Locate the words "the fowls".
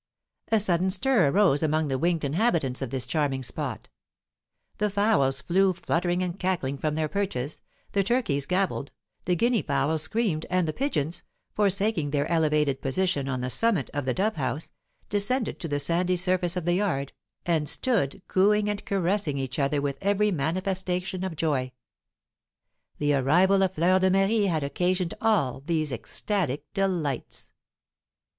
4.79-5.41